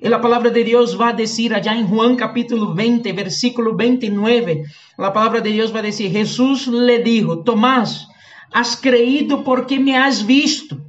E 0.00 0.08
a 0.08 0.18
palavra 0.18 0.50
de 0.50 0.64
Deus 0.64 0.94
vai 0.94 1.14
dizer 1.14 1.52
allá 1.52 1.76
em 1.76 1.86
Juan 1.86 2.16
capítulo 2.16 2.74
20, 2.74 3.12
versículo 3.12 3.76
29, 3.76 4.62
a 4.96 5.10
palavra 5.10 5.42
de 5.42 5.52
Deus 5.52 5.70
vai 5.70 5.82
dizer: 5.82 6.10
Jesus 6.10 6.68
lhe 6.68 6.98
dijo, 7.02 7.44
Tomás, 7.44 8.06
has 8.50 8.74
creído 8.74 9.42
porque 9.42 9.78
me 9.78 9.94
has 9.94 10.22
visto. 10.22 10.80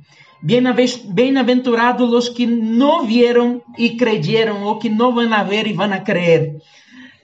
Bem-aventurados 0.42 2.14
os 2.14 2.30
que 2.30 2.46
não 2.46 3.06
vieram 3.06 3.62
e 3.78 3.98
creyeron, 3.98 4.64
ou 4.64 4.80
que 4.80 4.88
não 4.88 5.14
vão 5.14 5.34
a 5.34 5.44
ver 5.44 5.68
e 5.68 5.74
vão 5.74 5.92
a 5.92 6.00
crer. 6.00 6.56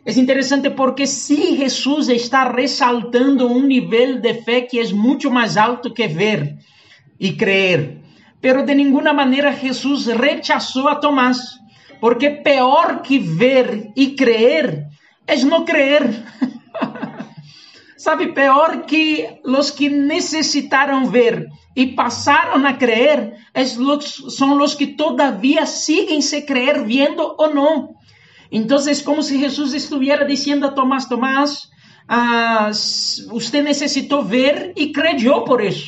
É 0.10 0.20
interessante 0.20 0.72
porque 0.72 1.06
se 1.06 1.56
Jesus 1.56 2.10
está 2.10 2.52
ressaltando 2.52 3.46
um 3.46 3.62
nível 3.62 4.20
de 4.20 4.34
fé 4.42 4.62
que 4.62 4.80
é 4.80 4.88
muito 4.92 5.30
mais 5.30 5.56
alto 5.56 5.94
que 5.94 6.08
ver 6.08 6.58
e 7.20 7.34
crer, 7.34 8.02
pero 8.42 8.66
de 8.66 8.74
nenhuma 8.74 9.14
maneira 9.14 9.52
Jesus 9.52 10.08
rechazou 10.08 10.88
a 10.88 10.96
Tomás, 10.96 11.38
porque 12.02 12.32
pior 12.32 13.04
que 13.04 13.20
ver 13.20 13.92
e 13.96 14.16
crer 14.16 14.88
é 15.28 15.36
não 15.46 15.64
crer. 15.64 16.04
Sabe, 17.96 18.34
pior 18.34 18.88
que 18.88 19.28
os 19.46 19.70
que 19.70 19.90
necessitaram 19.90 21.06
ver 21.06 21.46
e 21.76 21.86
passaram 21.86 22.66
a 22.66 22.74
crer 22.74 23.36
são 24.30 24.60
os 24.60 24.74
que 24.74 24.88
todavia 24.88 25.68
siguen 25.68 26.24
se 26.24 26.42
crer 26.42 26.84
vendo 26.84 27.36
ou 27.38 27.54
não. 27.54 27.99
Entonces, 28.52 29.04
como 29.04 29.22
si 29.22 29.40
Jesús 29.40 29.74
estuviera 29.74 30.26
diciendo 30.26 30.68
a 30.68 30.76
Tomás, 30.76 31.08
Tomás, 31.08 31.72
ah, 32.08 32.72
usted 33.32 33.64
necesitó 33.64 34.24
ver 34.24 34.74
y 34.76 34.92
creyó 34.92 35.46
por 35.46 35.62
eso. 35.62 35.88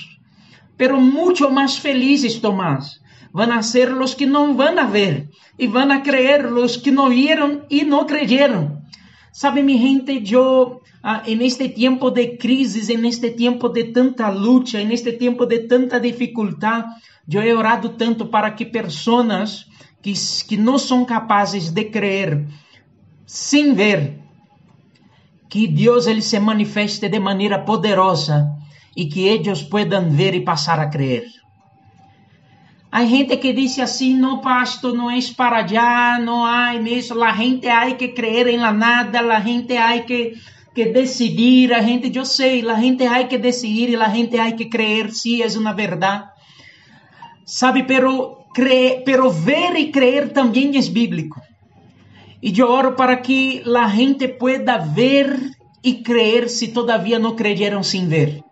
Pero 0.78 0.98
mucho 0.98 1.50
más 1.50 1.80
felices, 1.80 2.42
Tomás, 2.42 3.02
van 3.32 3.52
a 3.52 3.64
ser 3.64 3.92
los 3.92 4.16
que 4.16 4.28
no 4.28 4.54
van 4.54 4.78
a 4.80 4.88
ver 4.88 5.30
y 5.58 5.68
van 5.68 5.92
a 5.92 6.04
creer 6.04 6.46
los 6.52 6.78
que 6.78 6.92
no 6.92 7.10
vieron 7.10 7.66
y 7.70 7.82
no 7.82 8.06
creyeron. 8.06 8.82
Sabe, 9.32 9.64
mi 9.64 9.78
gente, 9.78 10.22
yo 10.22 10.82
ah, 11.02 11.24
en 11.26 11.42
este 11.42 11.70
tiempo 11.70 12.12
de 12.12 12.38
crisis, 12.38 12.90
en 12.90 13.06
este 13.06 13.32
tiempo 13.32 13.70
de 13.70 13.86
tanta 13.86 14.32
lucha, 14.32 14.80
en 14.80 14.92
este 14.92 15.14
tiempo 15.14 15.46
de 15.46 15.60
tanta 15.60 16.00
dificultad, 16.00 16.86
yo 17.26 17.42
he 17.42 17.54
orado 17.54 17.92
tanto 17.92 18.30
para 18.30 18.56
que 18.56 18.66
personas 18.66 19.68
que, 20.02 20.14
que 20.48 20.58
não 20.58 20.78
são 20.78 21.06
capazes 21.06 21.70
de 21.70 21.86
crer 21.86 22.46
sem 23.26 23.74
ver 23.74 24.20
que 25.50 25.68
Deus 25.68 26.08
ele 26.08 26.22
se 26.22 26.40
manifeste 26.40 27.10
de 27.10 27.20
maneira 27.20 27.60
poderosa 27.60 28.58
e 28.96 29.06
que 29.06 29.28
eles 29.28 29.62
puedan 29.62 30.10
ver 30.10 30.34
e 30.34 30.42
passar 30.42 30.80
a 30.80 30.90
crer. 30.90 31.26
Há 32.92 33.06
gente 33.06 33.38
que 33.38 33.54
diz 33.54 33.80
assim, 33.80 34.18
não, 34.18 34.40
pastor, 34.40 34.94
não 34.94 35.10
é 35.10 35.20
para 35.36 35.60
allá, 35.60 36.20
não 36.20 36.44
há 36.44 36.74
nisso, 36.74 37.22
a 37.24 37.32
gente 37.32 37.68
há 37.70 37.94
que 37.96 38.10
crer 38.10 38.48
em 38.48 38.58
nada, 38.58 39.20
a 39.20 39.40
gente 39.40 39.78
há 39.78 39.98
que, 40.04 40.34
que 40.76 40.86
decidir, 40.86 41.74
a 41.74 41.82
gente, 41.82 42.14
eu 42.14 42.26
sei, 42.26 42.70
a 42.70 42.76
gente 42.76 43.06
há 43.06 43.24
que 43.24 43.38
decidir 43.38 43.90
e 43.90 43.96
a 43.96 44.10
gente 44.10 44.38
há 44.38 44.52
que 44.52 44.66
crer, 44.66 45.10
sí, 45.12 45.42
é 45.42 45.48
uma 45.58 45.74
verdade. 45.74 46.30
Sabe, 47.46 47.84
pero 47.84 48.41
pero 48.54 49.34
ver 49.46 49.78
y 49.78 49.92
creer 49.92 50.34
también 50.34 50.76
es 50.76 50.92
bíblico. 50.92 51.42
Y 52.42 52.52
yo 52.52 52.72
oro 52.72 52.96
para 52.96 53.22
que 53.22 53.62
la 53.66 53.90
gente 53.90 54.28
pueda 54.28 54.78
ver 54.96 55.38
y 55.82 56.04
creer 56.04 56.50
si 56.50 56.70
todavía 56.70 57.20
no 57.20 57.36
creyeron 57.36 57.84
sin 57.84 58.10
ver. 58.10 58.44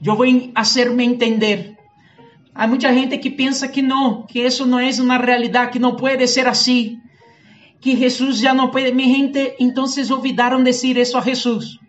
Yo 0.00 0.16
voy 0.16 0.52
a 0.54 0.60
hacerme 0.60 1.04
entender. 1.04 1.76
Hay 2.54 2.68
mucha 2.68 2.92
gente 2.92 3.20
que 3.20 3.30
piensa 3.30 3.70
que 3.70 3.82
no, 3.82 4.26
que 4.26 4.46
eso 4.46 4.66
no 4.66 4.80
es 4.80 4.98
una 4.98 5.18
realidad, 5.18 5.70
que 5.70 5.78
no 5.78 5.96
puede 5.96 6.26
ser 6.26 6.48
así, 6.48 7.00
que 7.80 7.96
Jesús 7.96 8.40
ya 8.40 8.54
no 8.54 8.70
puede. 8.70 8.92
Mi 8.92 9.14
gente, 9.14 9.54
entonces 9.58 10.10
olvidaron 10.10 10.64
decir 10.64 10.98
eso 10.98 11.18
a 11.18 11.22
Jesús. 11.22 11.80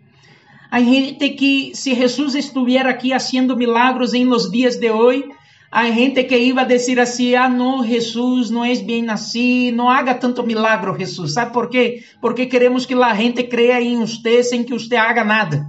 Hay 0.70 0.84
gente 0.84 1.34
que 1.34 1.72
si 1.74 1.96
Jesús 1.96 2.34
estuviera 2.34 2.90
aquí 2.90 3.12
haciendo 3.12 3.56
milagros 3.56 4.14
en 4.14 4.28
los 4.28 4.52
días 4.52 4.78
de 4.78 4.90
hoy, 4.90 5.24
Há 5.72 5.88
gente 5.90 6.24
que 6.24 6.36
iba 6.36 6.62
a 6.62 7.02
assim: 7.02 7.34
ah, 7.36 7.48
não, 7.48 7.84
Jesus, 7.84 8.50
não 8.50 8.64
és 8.64 8.80
bem 8.80 9.08
assim, 9.08 9.70
não 9.70 9.88
haga 9.88 10.14
tanto 10.14 10.42
milagre, 10.42 10.98
Jesus. 10.98 11.34
Sabe 11.34 11.52
por 11.52 11.70
quê? 11.70 12.02
Porque 12.20 12.46
queremos 12.46 12.84
que 12.84 12.94
a 12.94 13.14
gente 13.14 13.44
creia 13.44 13.80
em 13.80 14.00
você 14.00 14.42
sem 14.42 14.64
que 14.64 14.72
você 14.72 14.96
haga 14.96 15.22
nada. 15.22 15.64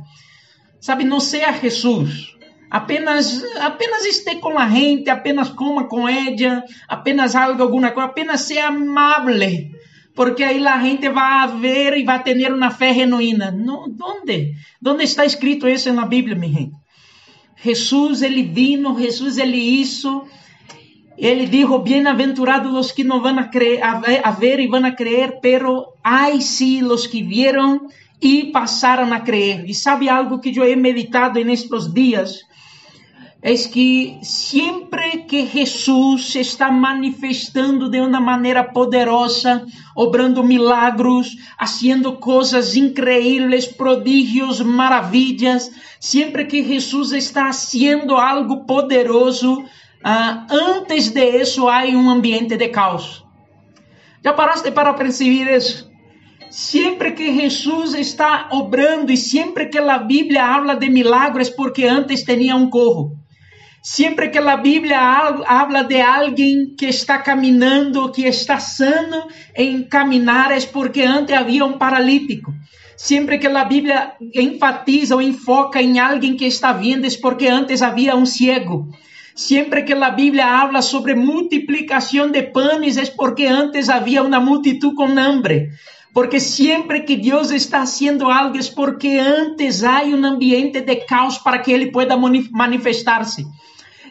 Sabe, 0.79 1.03
não 1.03 1.19
seja 1.19 1.53
Jesus. 1.53 2.31
Apenas, 2.71 3.43
apenas 3.57 4.05
esteja 4.05 4.39
com 4.39 4.57
a 4.57 4.67
gente, 4.67 5.09
apenas 5.09 5.49
coma 5.49 5.87
com 5.87 6.07
ela, 6.07 6.63
apenas 6.87 7.35
haga 7.35 7.61
alguma 7.61 7.91
coisa, 7.91 8.09
apenas 8.09 8.41
seja 8.41 8.69
amável. 8.69 9.37
Porque 10.15 10.43
aí 10.43 10.65
a 10.65 10.81
gente 10.81 11.07
vai 11.09 11.47
ver 11.59 11.97
e 11.97 12.03
vai 12.03 12.23
ter 12.23 12.51
uma 12.51 12.71
fé 12.71 12.93
genuína. 12.93 13.51
Não, 13.51 13.85
onde? 14.01 14.53
Onde 14.83 15.03
está 15.03 15.25
escrito 15.25 15.67
isso 15.67 15.93
na 15.93 16.05
Bíblia, 16.07 16.35
minha 16.35 16.51
gente? 16.51 16.80
Jesus 17.63 18.21
ele 18.21 18.43
vino, 18.43 18.99
Jesus 18.99 19.37
ele 19.37 19.57
isso. 19.57 20.23
Ele 21.17 21.45
dijo, 21.45 21.77
bem-aventurados 21.77 22.73
os 22.73 22.91
que 22.91 23.03
não 23.03 23.21
vão 23.21 23.37
a, 23.37 23.43
creer, 23.43 23.83
a, 23.83 24.01
a 24.23 24.31
ver 24.31 24.59
e 24.59 24.67
vão 24.67 24.83
a 24.83 24.91
creer, 24.91 25.39
pero 25.41 25.93
ai 26.03 26.41
sim 26.41 26.83
os 26.83 27.05
que 27.05 27.21
vieram 27.21 27.87
e 28.21 28.45
passaram 28.45 29.13
a 29.13 29.19
creer. 29.19 29.63
E 29.69 29.73
sabe 29.73 30.09
algo 30.09 30.39
que 30.39 30.57
eu 30.57 30.63
he 30.63 30.75
meditado 30.75 31.43
nestes 31.43 31.91
dias? 31.93 32.39
Es 33.41 33.67
que 33.67 34.19
siempre 34.21 35.25
que 35.27 35.47
Jesús 35.47 36.35
está 36.35 36.69
manifestando 36.69 37.89
de 37.89 37.99
una 37.99 38.19
manera 38.19 38.71
poderosa, 38.71 39.65
obrando 39.95 40.43
milagros, 40.43 41.37
haciendo 41.57 42.19
cosas 42.19 42.75
increíbles, 42.75 43.67
prodigios, 43.67 44.63
maravillas, 44.63 45.71
siempre 45.97 46.47
que 46.47 46.63
Jesús 46.63 47.13
está 47.13 47.47
haciendo 47.47 48.19
algo 48.19 48.67
poderoso, 48.67 49.53
uh, 49.57 50.77
antes 50.77 51.11
de 51.11 51.41
eso 51.41 51.67
hay 51.67 51.95
un 51.95 52.09
ambiente 52.09 52.57
de 52.57 52.69
caos. 52.69 53.25
¿Ya 54.23 54.35
paraste 54.35 54.71
para 54.71 54.95
percibir 54.95 55.47
eso? 55.49 55.89
Sempre 56.51 57.15
que 57.15 57.33
Jesus 57.33 57.95
está 57.95 58.49
obrando 58.51 59.11
e 59.11 59.17
sempre 59.17 59.67
que 59.67 59.79
a 59.79 59.97
Bíblia 59.97 60.53
habla 60.53 60.75
de 60.75 60.89
milagres, 60.89 61.49
porque 61.49 61.87
antes 61.87 62.23
tinha 62.23 62.55
um 62.55 62.69
corro. 62.69 63.20
Sempre 63.83 64.29
que 64.29 64.37
a 64.37 64.57
Bíblia 64.57 64.99
habla 64.99 65.83
de 65.83 65.99
alguém 65.99 66.75
que 66.77 66.85
está 66.85 67.17
caminhando, 67.17 68.11
que 68.11 68.27
está 68.27 68.59
sano 68.59 69.27
em 69.55 69.81
caminhar, 69.81 70.51
é 70.51 70.61
porque 70.61 71.01
antes 71.01 71.35
havia 71.35 71.65
um 71.65 71.79
paralítico. 71.79 72.53
Sempre 72.95 73.39
que 73.39 73.47
a 73.47 73.65
Bíblia 73.65 74.11
enfatiza 74.35 75.15
ou 75.15 75.21
enfoca 75.21 75.81
em 75.81 75.97
alguém 75.97 76.35
que 76.35 76.45
está 76.45 76.71
vindo, 76.71 77.07
é 77.07 77.09
porque 77.19 77.47
antes 77.47 77.81
havia 77.81 78.15
um 78.15 78.23
cego. 78.23 78.87
Sempre 79.33 79.81
que 79.81 79.93
a 79.93 80.11
Bíblia 80.11 80.45
habla 80.45 80.83
sobre 80.83 81.15
multiplicação 81.15 82.29
de 82.29 82.43
panes, 82.43 82.97
é 82.97 83.05
porque 83.07 83.47
antes 83.47 83.89
havia 83.89 84.21
uma 84.21 84.39
multitud 84.39 84.93
com 84.93 85.17
hambre. 85.17 85.69
Porque 86.13 86.39
sempre 86.39 87.01
que 87.01 87.15
Deus 87.15 87.49
está 87.49 87.81
haciendo 87.81 88.29
algo 88.29 88.57
é 88.59 88.61
porque 88.75 89.17
antes 89.17 89.83
há 89.83 90.03
um 90.03 90.23
ambiente 90.23 90.81
de 90.81 90.95
caos 90.97 91.39
para 91.39 91.57
que 91.57 91.71
Ele 91.71 91.89
pueda 91.89 92.15
manifestar-se. 92.15 93.47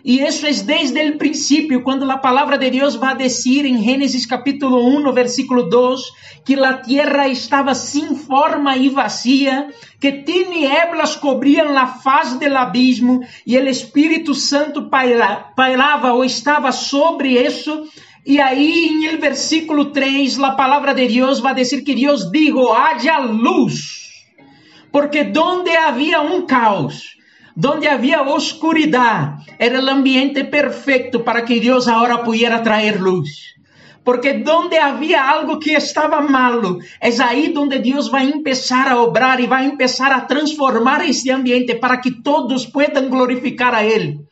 E 0.04 0.21
isso 0.21 0.47
é 0.47 0.52
desde 0.52 1.11
o 1.11 1.19
princípio, 1.19 1.83
quando 1.83 2.11
a 2.11 2.16
palavra 2.16 2.57
de 2.57 2.71
Deus 2.71 2.95
vai 2.95 3.16
dizer 3.16 3.66
em 3.66 3.83
Gênesis 3.83 4.25
capítulo 4.25 4.87
1, 4.99 5.12
versículo 5.12 5.69
2, 5.69 6.00
que 6.45 6.54
a 6.54 6.75
terra 6.75 7.28
estava 7.28 7.75
sem 7.75 8.14
forma 8.14 8.76
e 8.76 8.88
vazia, 8.88 9.69
que 10.00 10.11
tinieblas 10.12 11.16
cobriam 11.16 11.76
a 11.76 11.87
faz 11.87 12.35
do 12.35 12.57
abismo 12.57 13.21
e 13.47 13.59
o 13.59 13.69
Espírito 13.69 14.35
Santo 14.35 14.88
pairava 14.88 16.12
ou 16.14 16.25
estava 16.25 16.73
sobre 16.73 17.38
isso. 17.38 17.85
E 18.25 18.40
aí, 18.40 18.88
em 18.88 19.07
el 19.07 19.19
versículo 19.19 19.87
3, 19.87 20.38
a 20.40 20.52
palavra 20.52 20.95
de 20.95 21.07
Deus 21.09 21.40
vai 21.40 21.54
dizer 21.54 21.83
que 21.83 21.95
Deus 21.95 22.30
dijo: 22.30 22.73
haja 22.73 23.19
luz. 23.19 24.00
Porque 24.92 25.25
donde 25.25 25.71
havia 25.71 26.21
um 26.21 26.47
caos, 26.47 27.16
donde 27.61 27.88
había 27.90 28.23
oscuridad, 28.23 29.37
era 29.59 29.79
el 29.81 29.88
ambiente 29.88 30.45
perfecto 30.45 31.23
para 31.23 31.45
que 31.45 31.61
Dios 31.61 31.88
ahora 31.88 32.25
pudiera 32.25 32.62
traer 32.62 32.99
luz. 32.99 33.55
Porque 34.02 34.33
donde 34.33 34.79
había 34.79 35.29
algo 35.29 35.59
que 35.59 35.75
estaba 35.75 36.23
malo, 36.23 36.79
es 37.02 37.21
ahí 37.21 37.52
donde 37.52 37.79
Dios 37.79 38.11
va 38.12 38.21
a 38.21 38.25
empezar 38.25 38.88
a 38.88 38.99
obrar 38.99 39.40
y 39.40 39.47
va 39.47 39.59
a 39.59 39.64
empezar 39.64 40.11
a 40.11 40.26
transformar 40.26 41.05
este 41.05 41.31
ambiente 41.31 41.75
para 41.75 42.00
que 42.00 42.12
todos 42.23 42.67
puedan 42.67 43.11
glorificar 43.11 43.75
a 43.75 43.85
Él. 43.85 44.26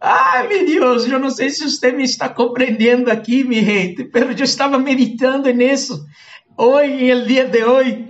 Ai, 0.00 0.48
meu 0.48 0.66
Deus, 0.66 1.08
eu 1.08 1.20
não 1.20 1.30
sei 1.30 1.48
se 1.50 1.62
você 1.62 1.92
me 1.92 2.02
está 2.02 2.28
compreendendo 2.28 3.08
aqui, 3.08 3.44
minha 3.44 3.62
gente, 3.62 4.10
mas 4.12 4.36
eu 4.36 4.44
estava 4.44 4.76
meditando 4.80 5.48
nisso 5.52 6.04
hoje, 6.58 7.14
no 7.14 7.24
dia 7.24 7.44
de 7.44 7.62
hoje. 7.62 8.08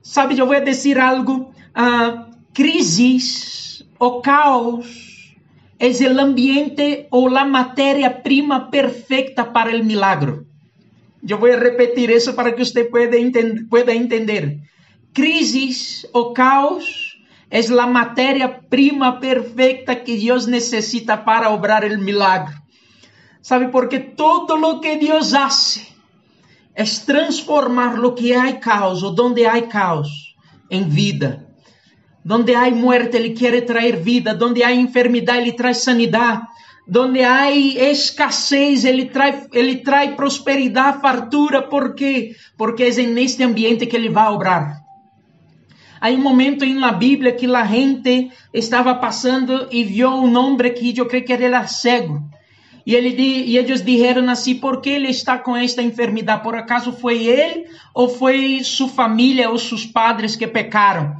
Sabe, 0.00 0.38
eu 0.38 0.46
vou 0.46 0.60
dizer 0.60 1.00
algo. 1.00 1.53
Uh, 1.76 2.30
crisis 2.52 3.84
o 3.98 4.20
caos 4.20 5.34
é 5.78 5.88
o 5.88 6.20
ambiente 6.20 7.06
ou 7.10 7.28
a 7.36 7.44
matéria-prima 7.44 8.70
perfeita 8.70 9.44
para 9.44 9.76
o 9.76 9.84
milagro. 9.84 10.46
Eu 11.26 11.38
vou 11.38 11.48
repetir 11.48 12.10
isso 12.10 12.34
para 12.34 12.52
que 12.52 12.64
você 12.64 12.84
pueda. 12.84 13.16
Pueda 13.68 13.94
entender. 13.94 14.60
Crisis 15.12 16.06
o 16.12 16.32
caos 16.32 17.18
es 17.50 17.70
la 17.70 17.86
materia 17.86 18.48
prima 18.48 19.20
perfecta 19.20 19.96
que 19.96 20.16
Dios 20.16 20.46
necesita 20.46 21.24
para 21.24 21.50
obrar 21.50 21.84
el 21.84 21.98
milagro. 21.98 22.54
¿Sabe? 23.40 23.68
Porque 23.68 24.00
todo 24.00 24.56
lo 24.56 24.80
que 24.80 24.96
Dios 24.96 25.34
hace 25.34 25.86
es 26.74 27.04
transformar 27.04 27.98
lo 27.98 28.14
que 28.14 28.34
hay 28.34 28.58
caos 28.58 29.02
o 29.02 29.10
donde 29.10 29.46
hay 29.46 29.68
caos 29.68 30.34
en 30.68 30.92
vida. 30.92 31.43
Donde 32.24 32.56
hay 32.56 32.72
muerte, 32.72 33.18
Ele 33.18 33.34
quiere 33.34 33.62
traer 33.62 33.98
vida. 33.98 34.34
Donde 34.34 34.64
hay 34.64 34.80
enfermedad, 34.80 35.38
Ele 35.38 35.52
trae 35.52 35.74
sanidad. 35.74 36.40
Donde 36.86 37.24
hay 37.24 37.76
escassez, 37.78 38.84
Ele 38.84 39.04
trae, 39.04 39.46
ele 39.52 39.76
trae 39.76 40.16
prosperidad, 40.16 41.00
fartura. 41.00 41.68
¿Por 41.68 41.94
qué? 41.94 42.34
Porque 42.56 42.88
es 42.88 42.98
en 42.98 43.16
este 43.18 43.44
ambiente 43.44 43.86
que 43.86 43.98
Ele 43.98 44.08
va 44.08 44.24
a 44.24 44.32
obrar. 44.32 44.84
Há 46.00 46.10
um 46.10 46.18
momento 46.18 46.66
na 46.66 46.92
Bíblia 46.92 47.32
que 47.32 47.46
a 47.46 47.64
gente 47.64 48.30
estava 48.52 48.94
passando 48.94 49.68
e 49.70 49.84
viu 49.84 50.10
um 50.10 50.36
homem 50.36 50.74
que 50.74 50.98
eu 50.98 51.06
creio 51.06 51.24
que 51.24 51.32
era 51.32 51.66
cego. 51.66 52.22
E, 52.86 52.94
ele, 52.94 53.16
e 53.18 53.56
eles 53.56 53.82
disseram 53.82 54.28
assim: 54.28 54.56
por 54.56 54.82
que 54.82 54.90
ele 54.90 55.08
está 55.08 55.38
com 55.38 55.56
esta 55.56 55.82
enfermidade? 55.82 56.42
Por 56.42 56.54
acaso 56.54 56.92
foi 56.92 57.26
ele 57.26 57.64
ou 57.94 58.08
foi 58.08 58.62
sua 58.62 58.88
família 58.88 59.48
ou 59.48 59.58
seus 59.58 59.86
padres 59.86 60.36
que 60.36 60.46
pecaram? 60.46 61.16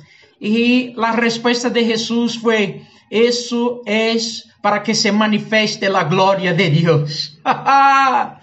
E 0.47 0.93
a 0.99 1.13
resposta 1.13 1.71
de 1.71 1.83
Jesus 1.83 2.35
foi: 2.35 2.83
Isso 3.11 3.81
é 3.87 4.15
para 4.61 4.81
que 4.81 4.95
se 4.95 5.11
manifeste 5.11 5.87
a 5.87 6.05
glória 6.05 6.53
de 6.53 6.69
Deus. 6.69 7.39
uh, 7.49 8.37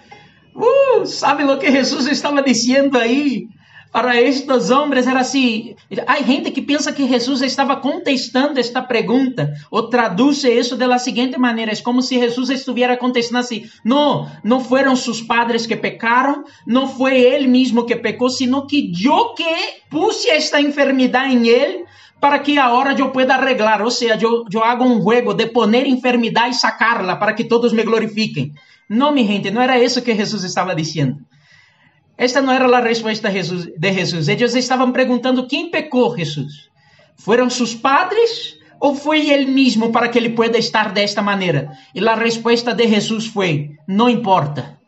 sabe 1.06 1.44
o 1.44 1.58
que 1.58 1.70
Jesus 1.70 2.08
estava 2.08 2.42
dizendo 2.42 2.98
aí? 2.98 3.46
para 3.92 4.20
estes 4.20 4.70
homens 4.70 5.06
era 5.06 5.20
assim. 5.20 5.76
Há 6.06 6.22
gente 6.22 6.50
que 6.50 6.62
pensa 6.62 6.92
que 6.92 7.06
Jesus 7.06 7.42
estava 7.42 7.76
contestando 7.76 8.58
esta 8.58 8.80
pergunta, 8.80 9.52
ou 9.70 9.88
traduz 9.88 10.42
isso 10.44 10.76
da 10.76 10.98
seguinte 10.98 11.38
maneira: 11.38 11.70
é 11.70 11.76
como 11.76 12.00
se 12.00 12.18
Jesus 12.18 12.48
estivesse 12.48 12.96
contestando 12.96 13.40
assim: 13.40 13.66
não, 13.84 14.26
não 14.42 14.60
foram 14.60 14.96
seus 14.96 15.20
padres 15.20 15.66
que 15.66 15.76
pecaram, 15.76 16.42
não 16.66 16.88
foi 16.88 17.20
ele 17.20 17.46
mesmo 17.46 17.84
que 17.84 17.94
pecou, 17.94 18.30
sino 18.30 18.66
que 18.66 18.90
eu 19.04 19.34
que 19.34 19.44
puse 19.90 20.30
esta 20.30 20.58
enfermidade 20.58 21.34
em 21.34 21.46
ele 21.46 21.84
para 22.22 22.38
que 22.38 22.56
agora 22.56 22.94
eu 22.96 23.10
pueda 23.10 23.34
arreglar. 23.34 23.82
Ou 23.82 23.90
seja, 23.90 24.16
eu, 24.22 24.44
eu 24.48 24.62
hago 24.62 24.84
um 24.84 25.02
juego 25.02 25.34
de 25.34 25.48
poner 25.48 25.88
enfermidade 25.88 26.54
e 26.54 26.58
sacarla 26.58 27.16
para 27.16 27.32
que 27.34 27.42
todos 27.42 27.72
me 27.72 27.82
glorifiquem. 27.82 28.52
Não, 28.88 29.10
minha 29.12 29.26
gente, 29.26 29.50
não 29.50 29.60
era 29.60 29.76
isso 29.82 30.00
que 30.00 30.14
Jesus 30.14 30.44
estava 30.44 30.72
dizendo. 30.72 31.16
Esta 32.16 32.40
não 32.40 32.52
era 32.52 32.64
a 32.64 32.80
resposta 32.80 33.28
de 33.28 33.76
de 33.76 33.92
Jesus. 33.92 34.28
Eles 34.28 34.54
estavam 34.54 34.92
perguntando 34.92 35.48
quem 35.48 35.68
pecou 35.68 36.16
Jesus. 36.16 36.70
Foram 37.16 37.50
seus 37.50 37.74
padres 37.74 38.56
ou 38.78 38.94
foi 38.94 39.28
ele 39.28 39.50
mesmo 39.50 39.90
para 39.90 40.08
que 40.08 40.16
ele 40.16 40.30
pueda 40.30 40.56
estar 40.58 40.92
desta 40.92 41.22
maneira? 41.22 41.72
E 41.92 42.08
a 42.08 42.14
resposta 42.14 42.72
de 42.72 42.86
Jesus 42.86 43.26
foi: 43.26 43.70
não 43.88 44.08
importa. 44.08 44.78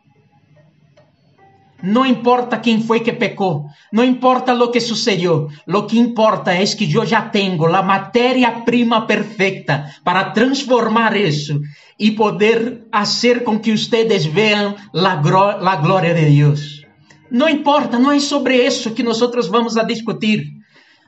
Não 1.87 2.07
importa 2.07 2.57
quem 2.57 2.81
foi 2.81 3.01
que 3.01 3.13
pecou, 3.13 3.67
não 3.93 4.03
importa 4.03 4.55
o 4.55 4.71
que 4.71 4.81
sucedeu, 4.81 5.51
o 5.69 5.83
que 5.83 5.99
importa 5.99 6.51
é 6.51 6.65
que 6.65 6.91
eu 6.91 7.05
já 7.05 7.21
tenho 7.21 7.63
a 7.67 7.83
matéria-prima 7.83 9.07
perfeita 9.07 9.91
para 10.03 10.31
transformar 10.31 11.15
isso 11.15 11.61
e 11.99 12.13
poder 12.13 12.87
fazer 12.91 13.45
com 13.45 13.59
que 13.59 13.77
vocês 13.77 14.25
vejam 14.25 14.75
a 14.95 15.77
glória 15.77 16.15
de 16.15 16.25
Deus. 16.25 16.87
Não 17.31 17.51
importa, 17.51 17.99
não 17.99 18.13
é 18.13 18.19
sobre 18.19 18.67
isso 18.67 18.93
que 18.93 19.03
nós 19.03 19.21
vamos 19.49 19.77
a 19.77 19.83
discutir. 19.83 20.47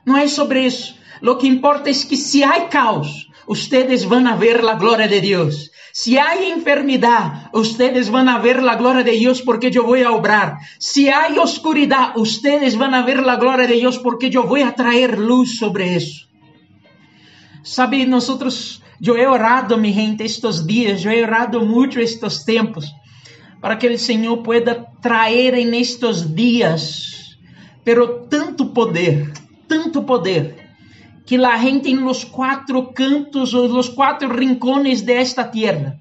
Não 0.05 0.15
é 0.15 0.27
sobre 0.27 0.63
isso. 0.67 0.95
Lo 1.23 1.37
que 1.37 1.47
importa 1.47 1.89
é 1.89 1.93
que 1.93 2.15
se 2.15 2.43
há 2.43 2.67
caos, 2.67 3.27
ustedes 3.47 4.03
van 4.03 4.27
a 4.27 4.35
ver 4.35 4.63
a 4.63 4.75
glória 4.75 5.07
de 5.07 5.21
Deus. 5.21 5.71
Se 5.97 6.19
há 6.19 6.37
enfermidade, 6.37 7.49
ustedes 7.53 8.07
van 8.09 8.29
a 8.29 8.37
ver 8.37 8.59
a 8.59 8.75
glória 8.75 9.03
de 9.03 9.17
Deus 9.17 9.41
porque 9.41 9.71
eu 9.73 9.81
vou 9.81 9.97
a 9.97 10.13
obrar. 10.13 10.59
Se 10.77 11.09
há 11.09 11.25
oscuridade, 11.41 12.21
ustedes 12.21 12.75
van 12.75 12.93
a 12.93 13.01
ver 13.01 13.17
a 13.27 13.35
glória 13.35 13.65
de 13.65 13.81
Deus 13.81 13.97
porque 13.97 14.29
eu 14.29 14.45
vou 14.45 14.63
a 14.63 14.71
traer 14.71 15.17
luz 15.17 15.57
sobre 15.57 15.97
isso. 15.97 16.29
Sabe, 17.63 18.05
nós, 18.05 18.29
eu 19.01 19.17
he 19.17 19.25
orado, 19.25 19.75
mi 19.75 19.91
gente, 19.91 20.23
estes 20.23 20.63
dias, 20.67 21.03
eu 21.03 21.11
he 21.11 21.23
orado 21.23 21.65
muito 21.65 21.99
estes 21.99 22.45
tempos 22.45 22.85
para 23.59 23.75
que 23.75 23.87
o 23.89 23.97
Senhor 23.97 24.43
pueda 24.43 24.85
traer 25.01 25.55
en 25.55 25.73
estos 25.73 26.35
dias, 26.35 27.39
pero 27.83 28.27
tanto 28.29 28.69
poder, 28.69 29.33
tanto 29.67 30.03
poder, 30.03 30.56
que 31.27 31.35
a 31.35 31.59
gente 31.59 31.93
los 31.93 32.23
quatro 32.23 32.93
cantos 32.93 33.51
los 33.51 33.89
quatro 33.89 34.29
rincones 34.29 35.05
de 35.05 35.19
esta 35.19 35.51
tierra, 35.51 35.99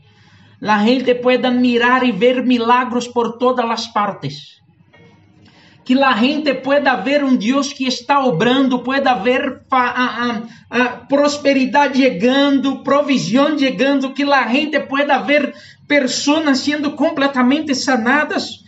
la 0.60 0.78
gente 0.78 1.16
pueda 1.16 1.50
mirar 1.50 2.04
e 2.04 2.12
ver 2.12 2.44
milagros 2.44 3.08
por 3.08 3.36
todas 3.36 3.68
as 3.68 3.88
partes. 3.88 4.62
Que 5.84 5.94
a 6.02 6.14
gente 6.14 6.54
pueda 6.54 6.94
ver 6.96 7.24
um 7.24 7.36
Deus 7.36 7.72
que 7.72 7.86
está 7.86 8.24
obrando, 8.24 8.82
pueda 8.82 9.14
ver 9.14 9.62
a, 9.70 9.86
a, 10.26 10.42
a 10.70 10.84
prosperidade 11.06 12.00
chegando, 12.00 12.82
provisão 12.82 13.58
chegando, 13.58 14.14
que 14.14 14.22
a 14.22 14.48
gente 14.48 14.78
pueda 14.80 15.18
ver 15.18 15.52
pessoas 15.88 16.60
sendo 16.60 16.92
completamente 16.92 17.74
sanadas 17.74 18.64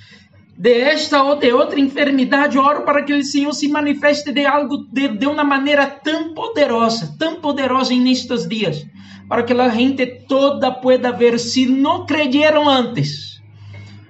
de 0.58 0.80
esta 0.80 1.22
ou 1.22 1.36
de 1.36 1.52
outra 1.52 1.78
enfermidade. 1.78 2.58
oro 2.58 2.82
para 2.82 3.04
que 3.04 3.14
o 3.14 3.24
Senhor 3.24 3.52
se 3.52 3.68
manifeste 3.68 4.32
de 4.32 4.44
algo 4.44 4.78
de, 4.92 5.06
de 5.06 5.26
uma 5.26 5.44
maneira 5.44 5.86
tão 5.86 6.34
poderosa, 6.34 7.14
tão 7.16 7.36
poderosa 7.36 7.94
nestes 7.94 8.48
dias, 8.48 8.84
para 9.28 9.44
que 9.44 9.52
a 9.52 9.68
gente 9.68 10.04
toda 10.26 10.72
pueda 10.72 11.12
ver, 11.12 11.38
se 11.38 11.66
não 11.66 12.04
creyeron 12.04 12.68
antes, 12.68 13.40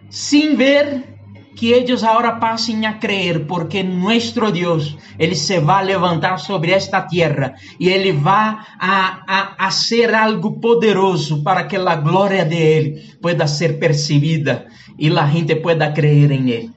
sem 0.08 0.56
ver 0.56 1.18
que 1.54 1.72
eles 1.72 2.04
agora 2.04 2.36
passem 2.36 2.86
a 2.86 2.94
crer, 2.94 3.44
porque 3.44 3.82
nosso 3.82 4.52
Deus, 4.52 4.96
Ele 5.18 5.34
se 5.34 5.58
vai 5.58 5.84
levantar 5.84 6.38
sobre 6.38 6.70
esta 6.70 7.02
terra 7.02 7.54
e 7.80 7.88
Ele 7.88 8.12
vai 8.12 8.56
a, 8.78 9.22
a, 9.26 9.66
a 9.66 9.70
ser 9.72 10.14
algo 10.14 10.60
poderoso 10.60 11.42
para 11.42 11.64
que 11.64 11.76
a 11.76 11.96
glória 11.96 12.44
de 12.44 12.56
Ele 12.56 13.02
pueda 13.20 13.48
ser 13.48 13.80
percebida 13.80 14.68
e 14.98 15.08
a 15.10 15.26
gente 15.26 15.54
pueda 15.56 15.92
crer 15.92 16.30
em 16.30 16.50
Ele. 16.50 16.70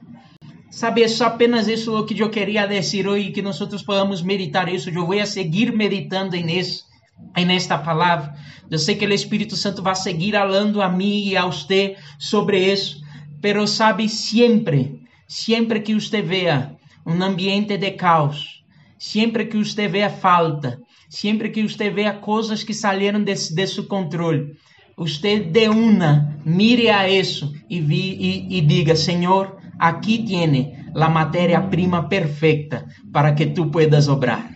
Sabe, 0.70 1.02
é 1.02 1.08
só 1.08 1.26
apenas 1.26 1.68
isso 1.68 1.94
o 1.94 2.06
que 2.06 2.18
eu 2.18 2.30
queria 2.30 2.66
dizer 2.66 3.06
hoje, 3.06 3.30
que 3.30 3.42
nós 3.42 3.58
podamos 3.82 4.22
meditar 4.22 4.72
isso. 4.72 4.88
Eu 4.88 5.06
vou 5.06 5.26
seguir 5.26 5.70
meditando 5.72 6.36
nisso, 6.36 6.84
nesta 7.36 7.76
palavra. 7.76 8.34
Eu 8.70 8.78
sei 8.78 8.94
que 8.94 9.04
o 9.04 9.12
Espírito 9.12 9.54
Santo 9.54 9.82
vai 9.82 9.94
seguir 9.94 10.32
falando 10.32 10.80
a 10.80 10.88
mim 10.88 11.28
e 11.28 11.36
a 11.36 11.44
você 11.44 11.96
sobre 12.18 12.72
isso 12.72 13.02
pero 13.42 13.66
sabe 13.66 14.08
siempre, 14.08 15.00
siempre 15.26 15.82
que 15.82 15.96
usted 15.96 16.24
vea 16.24 16.78
un 17.04 17.20
ambiente 17.20 17.76
de 17.76 17.96
caos, 17.96 18.64
siempre 18.96 19.48
que 19.48 19.58
usted 19.58 19.90
vea 19.90 20.08
falta, 20.08 20.78
siempre 21.08 21.50
que 21.50 21.64
usted 21.64 21.92
vea 21.92 22.20
cosas 22.20 22.62
que 22.62 22.72
salieron 22.72 23.24
de, 23.24 23.34
de 23.34 23.66
su 23.66 23.88
control, 23.88 24.56
usted 24.96 25.46
de 25.46 25.68
una 25.68 26.38
mire 26.44 26.90
a 26.90 27.06
eso 27.06 27.52
y, 27.68 27.80
vi, 27.80 28.60
diga, 28.66 28.96
Señor, 28.96 29.58
aquí 29.78 30.20
tiene 30.20 30.86
la 30.94 31.08
materia 31.08 31.70
prima 31.70 32.08
perfecta 32.08 32.86
para 33.12 33.34
que 33.34 33.46
tú 33.46 33.70
puedas 33.70 34.08
obrar. 34.08 34.51